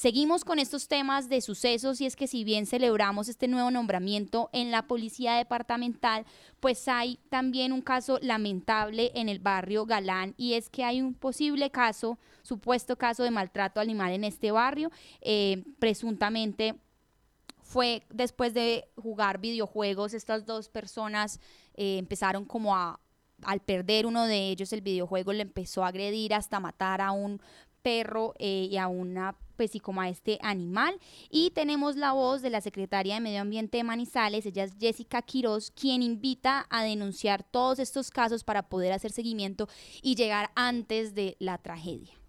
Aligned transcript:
Seguimos 0.00 0.46
con 0.46 0.58
estos 0.58 0.88
temas 0.88 1.28
de 1.28 1.42
sucesos 1.42 2.00
y 2.00 2.06
es 2.06 2.16
que 2.16 2.26
si 2.26 2.42
bien 2.42 2.64
celebramos 2.64 3.28
este 3.28 3.48
nuevo 3.48 3.70
nombramiento 3.70 4.48
en 4.54 4.70
la 4.70 4.86
Policía 4.86 5.34
Departamental, 5.34 6.24
pues 6.58 6.88
hay 6.88 7.18
también 7.28 7.70
un 7.70 7.82
caso 7.82 8.18
lamentable 8.22 9.12
en 9.14 9.28
el 9.28 9.40
barrio 9.40 9.84
Galán 9.84 10.32
y 10.38 10.54
es 10.54 10.70
que 10.70 10.84
hay 10.84 11.02
un 11.02 11.12
posible 11.12 11.70
caso, 11.70 12.18
supuesto 12.40 12.96
caso 12.96 13.24
de 13.24 13.30
maltrato 13.30 13.78
animal 13.78 14.12
en 14.12 14.24
este 14.24 14.50
barrio, 14.52 14.90
eh, 15.20 15.64
presuntamente 15.78 16.76
fue 17.60 18.02
después 18.08 18.54
de 18.54 18.88
jugar 18.96 19.38
videojuegos, 19.38 20.14
estas 20.14 20.46
dos 20.46 20.70
personas 20.70 21.40
eh, 21.74 21.98
empezaron 21.98 22.46
como 22.46 22.74
a, 22.74 22.98
al 23.42 23.60
perder 23.60 24.06
uno 24.06 24.24
de 24.24 24.48
ellos 24.48 24.72
el 24.72 24.80
videojuego, 24.80 25.34
le 25.34 25.42
empezó 25.42 25.84
a 25.84 25.88
agredir 25.88 26.32
hasta 26.32 26.58
matar 26.58 27.02
a 27.02 27.12
un 27.12 27.42
perro 27.82 28.34
eh, 28.38 28.68
y 28.70 28.76
a 28.76 28.88
una 28.88 29.36
pues 29.56 29.74
y 29.74 29.80
como 29.80 30.00
a 30.00 30.08
este 30.08 30.38
animal. 30.40 30.98
Y 31.28 31.50
tenemos 31.50 31.96
la 31.96 32.12
voz 32.12 32.40
de 32.40 32.48
la 32.48 32.62
secretaria 32.62 33.14
de 33.16 33.20
Medio 33.20 33.42
Ambiente 33.42 33.76
de 33.76 33.84
Manizales, 33.84 34.46
ella 34.46 34.64
es 34.64 34.72
Jessica 34.80 35.20
Quiroz, 35.20 35.70
quien 35.70 36.02
invita 36.02 36.66
a 36.70 36.82
denunciar 36.82 37.42
todos 37.42 37.78
estos 37.78 38.10
casos 38.10 38.42
para 38.42 38.70
poder 38.70 38.92
hacer 38.92 39.12
seguimiento 39.12 39.68
y 40.00 40.14
llegar 40.14 40.50
antes 40.54 41.14
de 41.14 41.36
la 41.40 41.58
tragedia. 41.58 42.19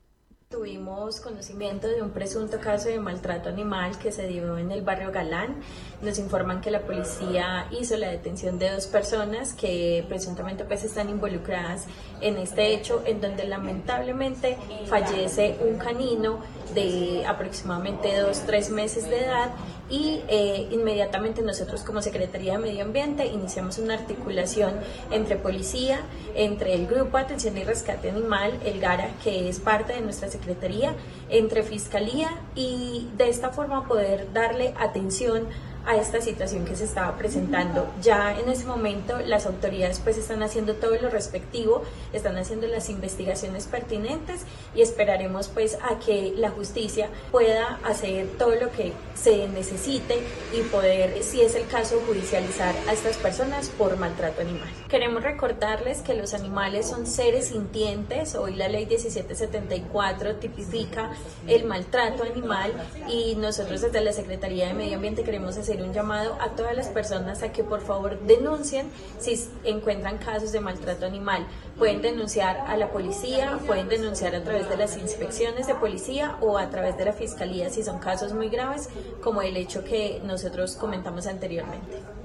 Tuvimos 0.51 1.21
conocimiento 1.21 1.87
de 1.87 2.01
un 2.01 2.09
presunto 2.09 2.59
caso 2.59 2.89
de 2.89 2.99
maltrato 2.99 3.47
animal 3.47 3.97
que 3.97 4.11
se 4.11 4.27
dio 4.27 4.57
en 4.57 4.69
el 4.69 4.81
barrio 4.81 5.09
Galán. 5.09 5.61
Nos 6.01 6.19
informan 6.19 6.59
que 6.59 6.69
la 6.69 6.81
policía 6.81 7.67
hizo 7.71 7.95
la 7.95 8.09
detención 8.09 8.59
de 8.59 8.69
dos 8.69 8.85
personas 8.87 9.53
que 9.53 10.03
presuntamente 10.09 10.65
pues 10.65 10.83
están 10.83 11.07
involucradas 11.09 11.85
en 12.19 12.35
este 12.35 12.73
hecho 12.73 13.01
en 13.05 13.21
donde 13.21 13.45
lamentablemente 13.45 14.57
fallece 14.87 15.57
un 15.65 15.77
canino 15.77 16.39
de 16.73 17.25
aproximadamente 17.25 18.19
dos, 18.19 18.43
tres 18.45 18.69
meses 18.69 19.09
de 19.09 19.25
edad 19.25 19.51
y 19.89 20.21
eh, 20.29 20.67
inmediatamente 20.71 21.41
nosotros 21.41 21.83
como 21.83 22.01
Secretaría 22.01 22.53
de 22.53 22.59
Medio 22.59 22.83
Ambiente 22.83 23.25
iniciamos 23.25 23.77
una 23.77 23.95
articulación 23.95 24.73
entre 25.11 25.35
policía, 25.35 25.99
entre 26.33 26.73
el 26.73 26.87
Grupo 26.87 27.17
Atención 27.17 27.57
y 27.57 27.63
Rescate 27.63 28.09
Animal, 28.09 28.53
el 28.65 28.79
GARA, 28.79 29.09
que 29.23 29.49
es 29.49 29.59
parte 29.59 29.93
de 29.93 30.01
nuestra 30.01 30.29
Secretaría, 30.29 30.93
entre 31.29 31.63
Fiscalía 31.63 32.29
y 32.55 33.09
de 33.17 33.29
esta 33.29 33.49
forma 33.49 33.87
poder 33.87 34.31
darle 34.33 34.73
atención 34.79 35.47
a 35.85 35.95
esta 35.95 36.21
situación 36.21 36.65
que 36.65 36.75
se 36.75 36.85
estaba 36.85 37.17
presentando. 37.17 37.87
Ya 38.01 38.37
en 38.39 38.49
ese 38.49 38.65
momento 38.65 39.19
las 39.19 39.45
autoridades 39.45 39.99
pues 39.99 40.17
están 40.17 40.43
haciendo 40.43 40.75
todo 40.75 40.95
lo 41.01 41.09
respectivo, 41.09 41.83
están 42.13 42.37
haciendo 42.37 42.67
las 42.67 42.89
investigaciones 42.89 43.65
pertinentes 43.67 44.41
y 44.75 44.81
esperaremos 44.81 45.47
pues 45.47 45.77
a 45.81 45.99
que 45.99 46.33
la 46.35 46.49
justicia 46.49 47.09
pueda 47.31 47.79
hacer 47.83 48.27
todo 48.37 48.55
lo 48.55 48.71
que 48.71 48.93
se 49.15 49.47
necesite 49.47 50.19
y 50.53 50.61
poder, 50.63 51.21
si 51.23 51.41
es 51.41 51.55
el 51.55 51.67
caso, 51.67 52.01
judicializar 52.07 52.73
a 52.87 52.93
estas 52.93 53.17
personas 53.17 53.69
por 53.69 53.97
maltrato 53.97 54.41
animal. 54.41 54.69
Queremos 54.89 55.23
recordarles 55.23 56.01
que 56.01 56.13
los 56.13 56.33
animales 56.33 56.87
son 56.87 57.05
seres 57.05 57.47
sintientes, 57.47 58.35
hoy 58.35 58.55
la 58.55 58.67
ley 58.67 58.85
1774 58.85 60.35
tipifica 60.35 61.11
el 61.47 61.65
maltrato 61.65 62.23
animal 62.23 62.73
y 63.07 63.35
nosotros 63.35 63.81
desde 63.81 64.01
la 64.01 64.13
Secretaría 64.13 64.67
de 64.67 64.73
Medio 64.73 64.95
Ambiente 64.95 65.23
queremos 65.23 65.57
hacer 65.71 65.83
un 65.83 65.93
llamado 65.93 66.37
a 66.41 66.49
todas 66.49 66.75
las 66.75 66.89
personas 66.89 67.43
a 67.43 67.51
que 67.51 67.63
por 67.63 67.81
favor 67.81 68.19
denuncien 68.21 68.89
si 69.19 69.39
encuentran 69.63 70.17
casos 70.17 70.51
de 70.51 70.59
maltrato 70.59 71.05
animal. 71.05 71.47
Pueden 71.77 72.01
denunciar 72.01 72.57
a 72.67 72.75
la 72.75 72.91
policía, 72.91 73.57
pueden 73.65 73.87
denunciar 73.87 74.35
a 74.35 74.43
través 74.43 74.67
de 74.67 74.75
las 74.75 74.97
inspecciones 74.97 75.67
de 75.67 75.75
policía 75.75 76.35
o 76.41 76.57
a 76.57 76.69
través 76.69 76.97
de 76.97 77.05
la 77.05 77.13
fiscalía 77.13 77.69
si 77.69 77.83
son 77.83 77.99
casos 77.99 78.33
muy 78.33 78.49
graves, 78.49 78.89
como 79.23 79.41
el 79.41 79.55
hecho 79.55 79.83
que 79.83 80.21
nosotros 80.25 80.75
comentamos 80.75 81.25
anteriormente. 81.25 82.20